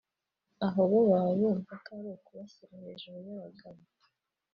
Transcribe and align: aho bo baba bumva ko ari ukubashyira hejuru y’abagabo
aho 0.65 0.79
bo 0.91 0.99
baba 1.09 1.31
bumva 1.39 1.73
ko 1.83 1.89
ari 1.97 2.09
ukubashyira 2.15 2.75
hejuru 2.83 3.17
y’abagabo 3.27 3.81